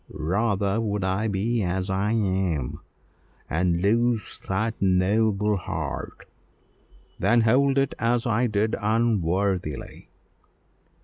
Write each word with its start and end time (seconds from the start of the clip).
rather 0.31 0.81
would 0.81 1.03
I 1.03 1.27
be 1.27 1.61
as 1.61 1.87
I 1.87 2.13
am, 2.13 2.79
and 3.47 3.83
lose 3.83 4.39
that 4.49 4.73
noble 4.81 5.57
heart, 5.57 6.25
than 7.19 7.41
hold 7.41 7.77
it 7.77 7.93
as 7.99 8.25
I 8.25 8.47
did, 8.47 8.75
unworthily. 8.81 10.09